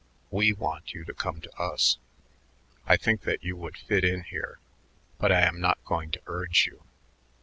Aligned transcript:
We 0.31 0.51
want 0.51 0.95
you 0.95 1.05
to 1.05 1.13
come 1.13 1.41
to 1.41 1.61
us. 1.61 1.99
I 2.87 2.97
think 2.97 3.21
that 3.21 3.43
you 3.43 3.55
would 3.57 3.77
fit 3.77 4.03
in 4.03 4.23
here, 4.23 4.57
but 5.19 5.31
I 5.31 5.41
am 5.41 5.61
not 5.61 5.77
going 5.85 6.09
to 6.09 6.21
urge 6.25 6.65
you. 6.65 6.81